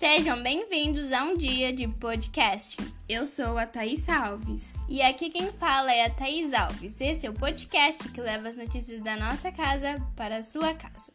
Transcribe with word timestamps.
Sejam 0.00 0.42
bem-vindos 0.42 1.12
a 1.12 1.24
um 1.24 1.36
dia 1.36 1.74
de 1.74 1.86
podcast. 1.86 2.78
Eu 3.06 3.26
sou 3.26 3.58
a 3.58 3.66
Thaís 3.66 4.08
Alves. 4.08 4.72
E 4.88 5.02
aqui 5.02 5.28
quem 5.28 5.52
fala 5.52 5.92
é 5.92 6.06
a 6.06 6.10
Thaís 6.10 6.54
Alves. 6.54 6.98
Esse 7.02 7.26
é 7.26 7.30
o 7.30 7.34
podcast 7.34 8.08
que 8.08 8.18
leva 8.18 8.48
as 8.48 8.56
notícias 8.56 9.02
da 9.02 9.14
nossa 9.18 9.52
casa 9.52 9.98
para 10.16 10.38
a 10.38 10.42
sua 10.42 10.72
casa. 10.72 11.12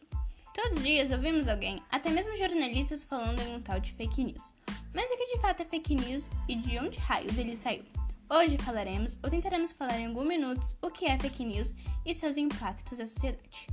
Todos 0.54 0.78
os 0.78 0.84
dias 0.84 1.10
ouvimos 1.10 1.48
alguém, 1.48 1.82
até 1.90 2.12
mesmo 2.12 2.38
jornalistas, 2.38 3.04
falando 3.04 3.42
em 3.42 3.56
um 3.56 3.60
tal 3.60 3.80
de 3.80 3.92
fake 3.92 4.24
news. 4.24 4.54
Mas 4.94 5.10
o 5.10 5.18
que 5.18 5.34
de 5.34 5.42
fato 5.42 5.64
é 5.64 5.66
fake 5.66 5.96
news 5.96 6.30
e 6.48 6.56
de 6.56 6.78
onde 6.78 7.00
raios 7.00 7.40
ele 7.40 7.56
saiu? 7.56 7.86
Hoje 8.30 8.56
falaremos, 8.60 9.18
ou 9.24 9.32
tentaremos 9.32 9.72
falar 9.72 10.00
em 10.00 10.06
alguns 10.06 10.28
minutos, 10.28 10.78
o 10.80 10.92
que 10.92 11.08
é 11.08 11.18
fake 11.18 11.44
news 11.44 11.76
e 12.06 12.14
seus 12.14 12.38
impactos 12.38 13.00
na 13.00 13.08
sociedade. 13.08 13.66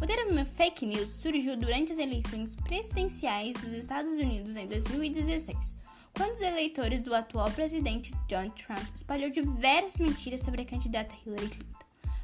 O 0.00 0.06
termo 0.06 0.46
fake 0.46 0.86
news 0.86 1.10
surgiu 1.10 1.56
durante 1.56 1.90
as 1.90 1.98
eleições 1.98 2.54
presidenciais 2.54 3.54
dos 3.56 3.72
Estados 3.72 4.12
Unidos 4.12 4.54
em 4.54 4.68
2016, 4.68 5.74
quando 6.16 6.34
os 6.34 6.40
eleitores 6.40 7.00
do 7.00 7.12
atual 7.12 7.50
presidente 7.50 8.12
Donald 8.28 8.54
Trump 8.62 8.94
espalhou 8.94 9.28
diversas 9.28 10.00
mentiras 10.00 10.40
sobre 10.42 10.62
a 10.62 10.64
candidata 10.64 11.16
Hillary 11.26 11.48
Clinton. 11.48 11.78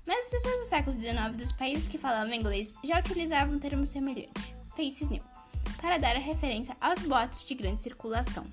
Mas 0.06 0.26
as 0.26 0.30
pessoas 0.30 0.54
do 0.60 0.68
século 0.68 1.00
XIX 1.00 1.36
dos 1.36 1.50
países 1.50 1.88
que 1.88 1.98
falavam 1.98 2.32
inglês 2.32 2.74
já 2.84 3.00
utilizavam 3.00 3.56
um 3.56 3.58
termo 3.58 3.84
semelhante, 3.84 4.54
fake 4.76 5.06
news, 5.10 5.24
para 5.80 5.98
dar 5.98 6.14
a 6.14 6.20
referência 6.20 6.76
aos 6.80 7.00
boatos 7.00 7.42
de 7.42 7.56
grande 7.56 7.82
circulação. 7.82 8.46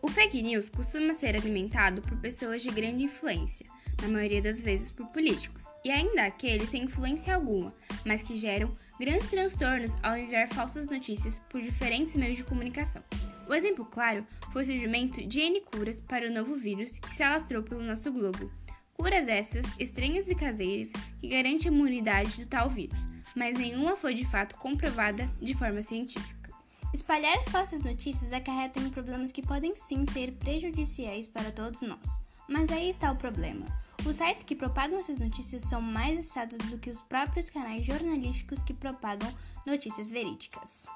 O 0.00 0.08
fake 0.08 0.42
news 0.42 0.70
costuma 0.70 1.12
ser 1.12 1.36
alimentado 1.36 2.00
por 2.00 2.16
pessoas 2.18 2.62
de 2.62 2.70
grande 2.70 3.04
influência, 3.04 3.66
na 4.02 4.08
maioria 4.08 4.42
das 4.42 4.60
vezes 4.60 4.90
por 4.90 5.06
políticos, 5.08 5.64
e 5.84 5.90
ainda 5.90 6.24
aqueles 6.24 6.68
sem 6.68 6.84
influência 6.84 7.34
alguma, 7.34 7.72
mas 8.04 8.22
que 8.22 8.36
geram 8.36 8.76
grandes 8.98 9.28
transtornos 9.28 9.96
ao 10.02 10.16
enviar 10.16 10.48
falsas 10.48 10.86
notícias 10.86 11.40
por 11.48 11.60
diferentes 11.60 12.14
meios 12.14 12.36
de 12.36 12.44
comunicação. 12.44 13.02
O 13.48 13.54
exemplo 13.54 13.84
claro 13.84 14.26
foi 14.52 14.62
o 14.62 14.66
surgimento 14.66 15.26
de 15.26 15.40
N 15.40 15.60
curas 15.60 16.00
para 16.00 16.26
o 16.26 16.32
novo 16.32 16.54
vírus 16.54 16.90
que 16.98 17.10
se 17.10 17.22
alastrou 17.22 17.62
pelo 17.62 17.82
nosso 17.82 18.10
globo. 18.10 18.50
Curas 18.94 19.28
essas 19.28 19.66
estranhas 19.78 20.28
e 20.28 20.34
caseiras 20.34 20.90
que 21.18 21.28
garantem 21.28 21.68
a 21.68 21.72
imunidade 21.72 22.42
do 22.42 22.46
tal 22.46 22.70
vírus, 22.70 22.98
mas 23.34 23.58
nenhuma 23.58 23.96
foi 23.96 24.14
de 24.14 24.24
fato 24.24 24.54
comprovada 24.56 25.28
de 25.42 25.52
forma 25.52 25.82
científica. 25.82 26.50
Espalhar 26.94 27.42
falsas 27.46 27.80
notícias 27.82 28.32
acarreta 28.32 28.78
em 28.78 28.88
problemas 28.88 29.32
que 29.32 29.42
podem 29.42 29.74
sim 29.74 30.04
ser 30.04 30.30
prejudiciais 30.34 31.26
para 31.26 31.50
todos 31.50 31.82
nós. 31.82 32.23
Mas 32.48 32.70
aí 32.70 32.88
está 32.88 33.10
o 33.10 33.16
problema. 33.16 33.66
Os 34.06 34.16
sites 34.16 34.42
que 34.42 34.54
propagam 34.54 34.98
essas 34.98 35.18
notícias 35.18 35.62
são 35.62 35.80
mais 35.80 36.18
acessados 36.18 36.58
do 36.70 36.78
que 36.78 36.90
os 36.90 37.00
próprios 37.00 37.48
canais 37.48 37.84
jornalísticos 37.84 38.62
que 38.62 38.74
propagam 38.74 39.32
notícias 39.66 40.10
verídicas. 40.10 40.86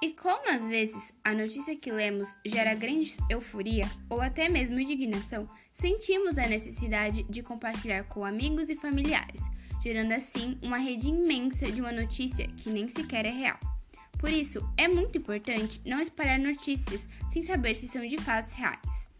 E 0.00 0.12
como 0.12 0.50
às 0.50 0.64
vezes 0.66 1.12
a 1.24 1.34
notícia 1.34 1.76
que 1.76 1.90
lemos 1.90 2.28
gera 2.44 2.74
grande 2.74 3.16
euforia 3.28 3.90
ou 4.08 4.20
até 4.20 4.48
mesmo 4.48 4.78
indignação, 4.78 5.48
sentimos 5.72 6.38
a 6.38 6.46
necessidade 6.46 7.24
de 7.24 7.42
compartilhar 7.42 8.04
com 8.04 8.24
amigos 8.24 8.70
e 8.70 8.76
familiares, 8.76 9.40
gerando 9.82 10.12
assim 10.12 10.58
uma 10.62 10.78
rede 10.78 11.08
imensa 11.08 11.70
de 11.70 11.80
uma 11.80 11.90
notícia 11.90 12.46
que 12.48 12.70
nem 12.70 12.88
sequer 12.88 13.24
é 13.24 13.30
real. 13.30 13.58
Por 14.18 14.30
isso, 14.30 14.60
é 14.76 14.86
muito 14.86 15.18
importante 15.18 15.80
não 15.84 16.00
espalhar 16.00 16.38
notícias 16.38 17.08
sem 17.28 17.42
saber 17.42 17.74
se 17.74 17.88
são 17.88 18.06
de 18.06 18.18
fato 18.18 18.52
reais. 18.52 19.13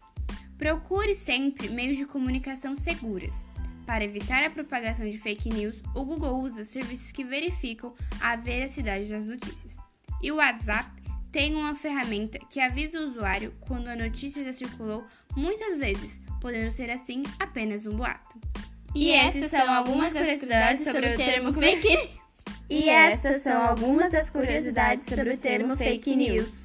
Procure 0.57 1.13
sempre 1.13 1.69
meios 1.69 1.97
de 1.97 2.05
comunicação 2.05 2.75
seguras. 2.75 3.45
Para 3.85 4.03
evitar 4.03 4.43
a 4.43 4.49
propagação 4.49 5.07
de 5.07 5.17
fake 5.17 5.49
news, 5.49 5.75
o 5.93 6.03
Google 6.03 6.41
usa 6.41 6.65
serviços 6.65 7.11
que 7.11 7.23
verificam 7.23 7.93
a 8.19 8.35
veracidade 8.35 9.09
das 9.09 9.23
notícias. 9.23 9.75
E 10.21 10.31
o 10.31 10.37
WhatsApp 10.37 10.89
tem 11.31 11.53
uma 11.53 11.75
ferramenta 11.75 12.39
que 12.49 12.59
avisa 12.59 12.99
o 12.99 13.07
usuário 13.07 13.53
quando 13.59 13.89
a 13.89 13.95
notícia 13.95 14.43
já 14.43 14.53
circulou 14.53 15.05
muitas 15.35 15.77
vezes, 15.77 16.19
podendo 16.39 16.71
ser 16.71 16.89
assim 16.89 17.23
apenas 17.37 17.85
um 17.85 17.97
boato. 17.97 18.39
E 18.95 19.11
essas 19.11 19.51
são 19.51 19.71
algumas 19.71 20.13
das 20.13 20.39
curiosidades 20.39 20.85
sobre 20.85 21.13
o 21.13 21.17
termo 21.17 21.53
fake 21.53 21.87
news. 21.89 22.09
E 22.69 22.89
essas 22.89 23.41
são 23.41 23.61
algumas 23.61 24.11
das 24.11 24.29
curiosidades 24.29 25.05
sobre 25.05 25.33
o 25.33 25.37
termo 25.37 25.75
fake 25.75 26.15
news. 26.15 26.64